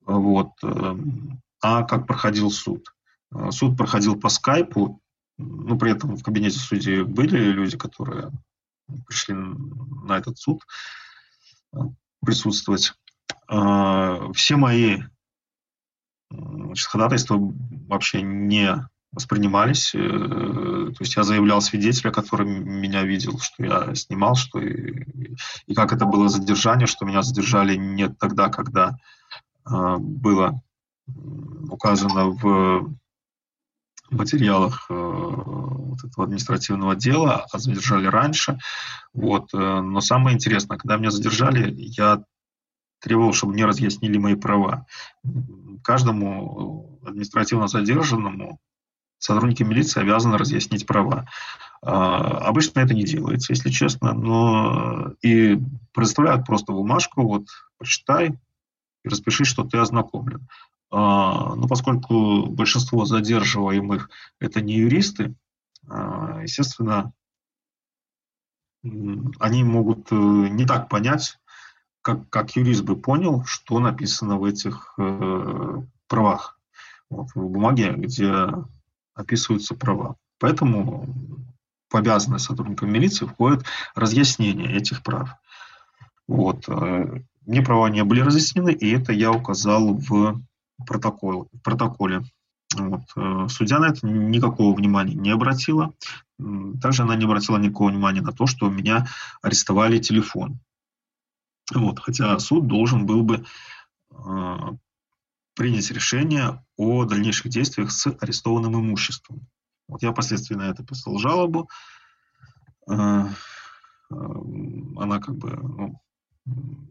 [0.01, 0.51] Вот.
[0.63, 2.93] Эм, а как проходил суд?
[3.33, 5.01] Э, суд проходил по скайпу,
[5.37, 8.31] ну, при этом в кабинете судьи были люди, которые
[9.07, 10.61] пришли на этот суд
[12.23, 12.93] присутствовать.
[13.47, 15.01] Все мои
[16.33, 17.37] значит, ходатайства
[17.87, 19.93] вообще не воспринимались.
[19.93, 25.05] Э, то есть я заявлял свидетеля, который меня видел, что я снимал, что и,
[25.67, 28.97] и как это было задержание, что меня задержали не тогда, когда
[29.69, 30.61] э, было
[31.69, 32.95] указано в
[34.09, 38.57] материалах э, вот этого административного дела, а задержали раньше.
[39.13, 39.53] Вот.
[39.53, 42.23] Но самое интересное, когда меня задержали, я
[43.03, 44.87] требовал, чтобы мне разъяснили мои права.
[45.83, 48.59] Каждому административно задержанному
[49.19, 51.27] сотрудники милиции обязаны разъяснить права.
[51.81, 55.59] А, обычно это не делается, если честно, но и
[55.93, 58.39] предоставляют просто бумажку, вот, прочитай
[59.03, 60.47] и распиши, что ты ознакомлен.
[60.89, 65.35] А, но поскольку большинство задерживаемых это не юристы,
[65.89, 67.11] а, естественно,
[69.39, 71.39] они могут э, не так понять,
[72.03, 76.59] как, как юрист бы понял, что написано в этих э, правах.
[77.09, 78.49] Вот, в бумаге, где
[79.15, 80.17] описываются права.
[80.39, 81.07] Поэтому
[81.89, 85.29] в обязанность сотрудников милиции входит разъяснение этих прав.
[86.27, 86.67] Вот.
[86.67, 90.41] Э, мне права не были разъяснены, и это я указал в,
[90.85, 92.23] протокол, в протоколе.
[92.75, 93.03] Вот.
[93.15, 95.93] Э, судья на это никакого внимания не обратила.
[96.81, 99.07] Также она не обратила никакого внимания на то, что у меня
[99.41, 100.59] арестовали телефон.
[101.73, 101.99] Вот.
[101.99, 103.45] Хотя суд должен был бы
[104.11, 104.55] э,
[105.55, 109.47] принять решение о дальнейших действиях с арестованным имуществом.
[109.87, 111.69] Вот я впоследствии на это писал жалобу.
[112.89, 113.25] Э, э,
[114.11, 116.01] она как бы ну,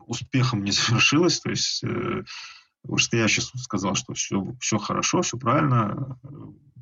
[0.07, 2.23] успехом не завершилась, то есть э,
[2.83, 6.18] вышестоящий суд сказал, что все, все хорошо, все правильно,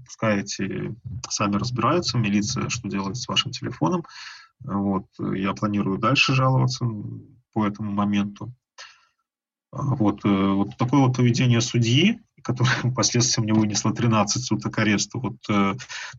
[0.04, 0.94] пускай эти
[1.28, 4.04] сами разбираются, милиция, что делает с вашим телефоном.
[4.60, 6.84] Вот, я планирую дальше жаловаться
[7.52, 8.52] по этому моменту.
[9.72, 15.18] Вот, вот такое вот поведение судьи, которая впоследствии мне вынесла 13 суток ареста.
[15.18, 15.74] Вот э,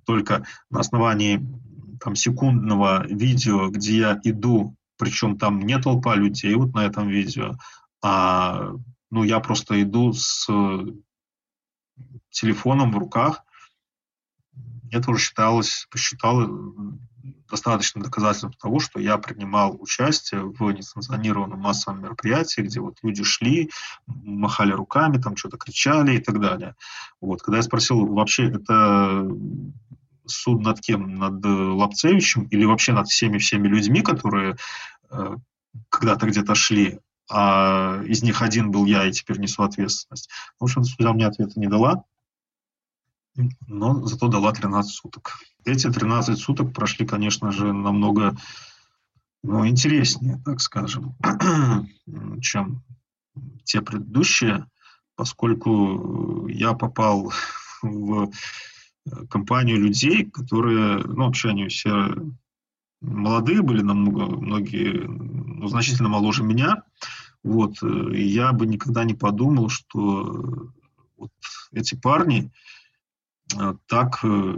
[0.06, 1.42] только на основании
[2.00, 7.58] там, секундного видео, где я иду, причем там не толпа людей вот на этом видео,
[8.04, 8.72] а
[9.10, 10.48] ну, я просто иду с
[12.30, 13.44] телефоном в руках,
[14.92, 16.48] это уже считалось, посчитал
[17.50, 23.70] достаточным доказательством того, что я принимал участие в несанкционированном массовом мероприятии, где вот люди шли,
[24.08, 26.76] махали руками, там что-то кричали и так далее.
[27.20, 27.42] Вот.
[27.42, 29.30] Когда я спросил, вообще это
[30.26, 31.16] суд над кем?
[31.16, 34.56] Над Лапцевичем или вообще над всеми-всеми людьми, которые
[35.12, 35.36] э,
[35.90, 37.00] когда-то где-то шли,
[37.30, 40.30] а из них один был я и теперь несу ответственность.
[40.60, 42.04] В общем, судья мне ответа не дала
[43.68, 45.40] но зато дала 13 суток.
[45.66, 48.36] Эти 13 суток прошли, конечно же, намного
[49.44, 51.16] ну, интереснее, так скажем,
[52.42, 52.84] чем
[53.64, 54.68] те предыдущие,
[55.16, 57.32] поскольку я попал
[57.82, 58.32] в
[59.30, 62.14] компанию людей, которые, ну, вообще они все
[63.02, 66.84] молодые были, намного, многие, ну, значительно моложе меня,
[67.44, 70.72] вот, и я бы никогда не подумал, что
[71.18, 71.32] вот
[71.72, 72.81] эти парни, Э,
[73.88, 74.56] так э,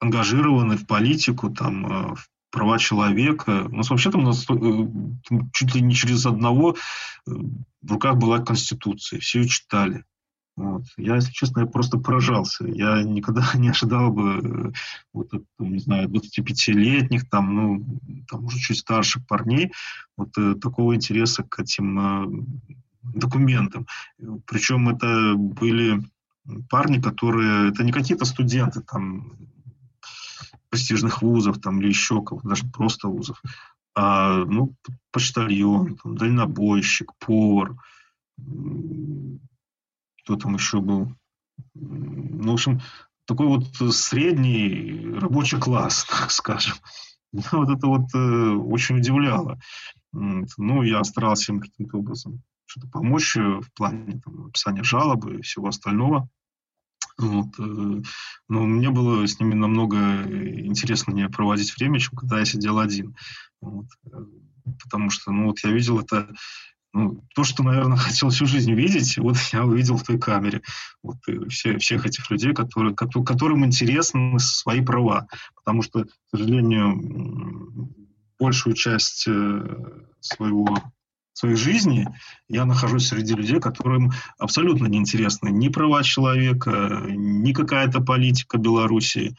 [0.00, 3.66] ангажированы в политику, там, э, в права человека.
[3.70, 4.32] У нас вообще там,
[5.52, 6.76] чуть ли не через одного
[7.26, 10.04] в руках была Конституция, все ее читали.
[10.56, 10.82] Вот.
[10.96, 12.66] Я, если честно, я просто поражался.
[12.66, 14.72] Я никогда не ожидал бы
[15.12, 19.72] вот, не знаю, 25-летних, там, ну, там уже чуть старших парней,
[20.16, 22.44] вот такого интереса к этим э,
[23.02, 23.86] документам.
[24.46, 26.02] Причем это были
[26.70, 29.36] парни, которые, это не какие-то студенты там
[30.70, 33.42] престижных вузов там, или еще кого-то, даже просто вузов,
[33.94, 34.74] а, ну,
[35.10, 37.74] почтальон, там, дальнобойщик, повар,
[40.22, 41.12] кто там еще был,
[41.74, 42.80] ну, в общем,
[43.24, 46.76] такой вот средний рабочий класс, так скажем.
[47.32, 49.58] Вот это вот э, очень удивляло.
[50.12, 55.42] Ну, я старался им каким-то образом что-то помочь э, в плане там, написания жалобы и
[55.42, 56.28] всего остального.
[57.16, 57.48] Вот.
[57.58, 58.02] Э,
[58.48, 63.16] но мне было с ними намного интереснее проводить время, чем когда я сидел один.
[63.60, 63.86] Вот.
[64.06, 64.18] Э,
[64.82, 66.28] потому что, ну, вот я видел это,
[66.92, 70.62] ну, то, что, наверное, хотел всю жизнь видеть, вот я увидел в той камере.
[71.02, 75.26] Вот э, все, всех этих людей, которые, которым интересны свои права.
[75.56, 77.94] Потому что, к сожалению,
[78.38, 79.26] большую часть
[80.20, 80.78] своего
[81.38, 82.08] своей жизни
[82.48, 89.36] я нахожусь среди людей, которым абсолютно неинтересны ни права человека, ни какая-то политика Беларуси.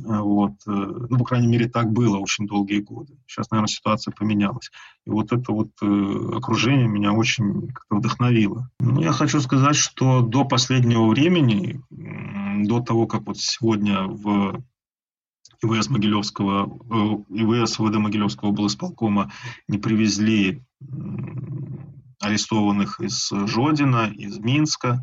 [0.00, 0.52] Вот.
[0.66, 3.16] Э, ну, по крайней мере, так было очень долгие годы.
[3.28, 4.70] Сейчас, наверное, ситуация поменялась.
[5.06, 8.68] И вот это вот э, окружение меня очень как-то вдохновило.
[8.80, 11.80] Ну, я хочу сказать, что до последнего времени,
[12.66, 14.64] до того, как вот сегодня в
[15.62, 19.30] ИВС Могилевского, э, ИВС ВД Могилевского облсполкома
[19.68, 20.62] не привезли
[22.24, 25.02] арестованных из Жодина, из Минска.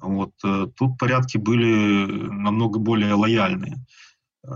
[0.00, 3.84] Вот, тут порядки были намного более лояльные.
[4.46, 4.52] А,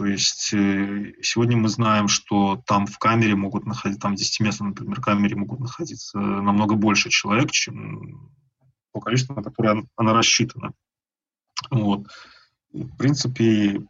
[0.00, 4.68] то есть э, сегодня мы знаем, что там в камере могут находиться, там в 10-местной,
[4.68, 8.32] например, камере могут находиться намного больше человек, чем
[8.92, 10.72] по количеству, на которое она рассчитана.
[11.70, 12.06] Вот.
[12.72, 13.82] В принципе,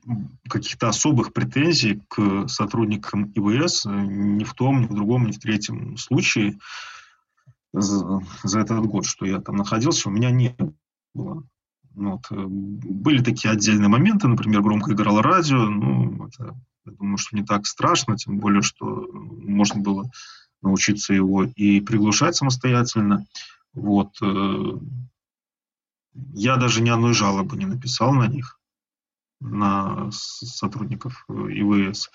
[0.49, 5.99] каких-то особых претензий к сотрудникам ИВС ни в том, ни в другом, ни в третьем
[5.99, 6.59] случае
[7.73, 10.57] за, за этот год, что я там находился, у меня не
[11.15, 11.45] было.
[11.95, 12.27] Ну, вот.
[12.31, 16.57] Э, были такие отдельные моменты, например, громко играло радио, ну, это,
[16.87, 20.11] я думаю, что не так страшно, тем более, что можно было
[20.63, 23.27] научиться его и приглушать самостоятельно.
[23.73, 24.17] Вот.
[24.23, 24.79] Э,
[26.33, 28.60] я даже ни одной жалобы не написал на них,
[29.41, 32.11] на сотрудников э, ИВС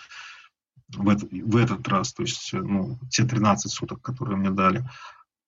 [0.89, 4.87] в, этот, в этот раз, то есть ну, те 13 суток, которые мне дали.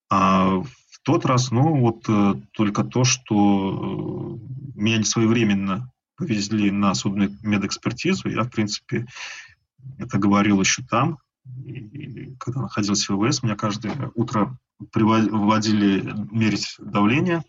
[0.09, 0.63] А
[1.03, 8.29] тот раз, ну, вот э, только то, что э, меня не своевременно повезли на судмедэкспертизу,
[8.29, 9.05] я, в принципе,
[9.97, 11.19] это говорил еще там,
[11.65, 14.57] и, когда находился в ВВС, меня каждое утро
[14.93, 17.43] выводили мерить давление,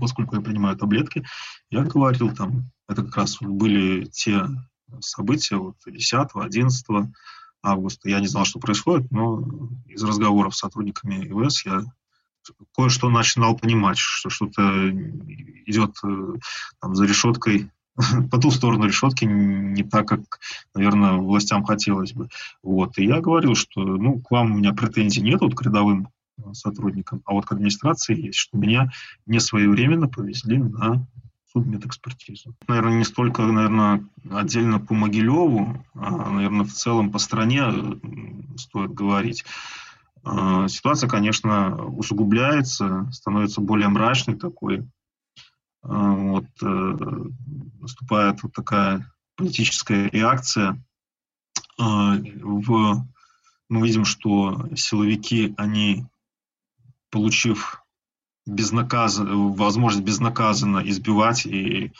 [0.00, 1.24] поскольку я принимаю таблетки,
[1.70, 4.46] я говорил там, это как раз были те
[5.00, 6.86] события вот 10 11
[7.62, 8.08] августа.
[8.08, 9.46] Я не знал, что происходит, но
[9.86, 11.82] из разговоров с сотрудниками ИВС я
[12.74, 16.34] кое-что начинал понимать, что что-то идет э,
[16.80, 17.70] там, за решеткой,
[18.30, 20.40] по ту сторону решетки не так, как,
[20.74, 22.28] наверное, властям хотелось бы.
[22.62, 22.98] Вот.
[22.98, 26.52] И я говорил, что ну, к вам у меня претензий нет, вот к рядовым э,
[26.52, 28.90] сотрудникам, а вот к администрации есть, что меня
[29.26, 31.06] не своевременно повезли на
[31.52, 32.54] судмедэкспертизу.
[32.66, 38.92] Наверное, не столько, наверное, отдельно по Могилеву, а, наверное, в целом по стране э, стоит
[38.92, 39.44] говорить.
[40.24, 44.88] А, ситуация, конечно, усугубляется, становится более мрачной такой.
[45.82, 46.66] А, вот, э,
[47.80, 50.82] наступает вот такая политическая реакция.
[51.78, 53.06] А, в,
[53.68, 56.06] мы видим, что силовики, они,
[57.10, 57.81] получив
[58.46, 61.92] безнаказанно, возможность безнаказанно избивать и,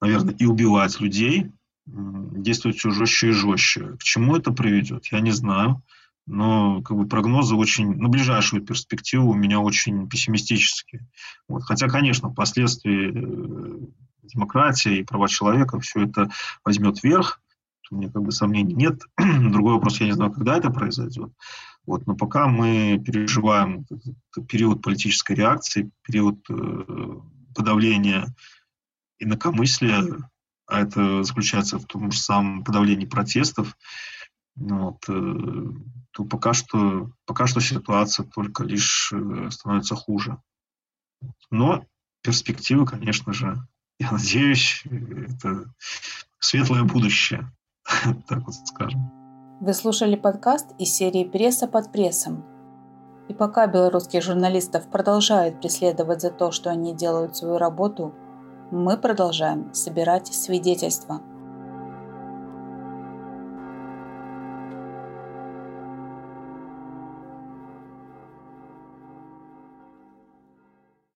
[0.00, 1.50] наверное, и убивать людей,
[1.86, 3.96] действуют все жестче и жестче.
[3.98, 5.82] К чему это приведет, я не знаю
[6.26, 11.06] но как бы прогнозы очень на ближайшую перспективу у меня очень пессимистические.
[11.48, 11.62] Вот.
[11.64, 13.86] Хотя, конечно, впоследствии э,
[14.22, 16.30] демократия и права человека все это
[16.64, 17.40] возьмет вверх,
[17.90, 19.02] у меня как бы сомнений нет.
[19.18, 21.30] Другой вопрос, я не знаю, когда это произойдет.
[21.86, 23.86] Вот, но пока мы переживаем
[24.48, 27.20] период политической реакции, период э,
[27.54, 28.34] подавления
[29.18, 30.30] инакомыслия,
[30.66, 33.76] а это заключается в том же самом подавлении протестов,
[34.56, 35.72] ну вот, э,
[36.12, 40.40] то пока что, пока что ситуация только лишь э, становится хуже.
[41.50, 41.84] Но
[42.22, 43.66] перспективы, конечно же,
[43.98, 45.72] я надеюсь, это
[46.38, 47.52] светлое будущее,
[48.26, 49.23] так вот скажем.
[49.66, 52.44] Вы слушали подкаст из серии «Пресса под прессом».
[53.28, 58.12] И пока белорусских журналистов продолжают преследовать за то, что они делают свою работу,
[58.70, 61.22] мы продолжаем собирать свидетельства–